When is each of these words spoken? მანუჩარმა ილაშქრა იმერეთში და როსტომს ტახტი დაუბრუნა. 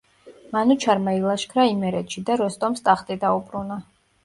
მანუჩარმა 0.53 1.13
ილაშქრა 1.17 1.67
იმერეთში 1.73 2.25
და 2.31 2.39
როსტომს 2.43 2.85
ტახტი 2.91 3.21
დაუბრუნა. 3.27 3.81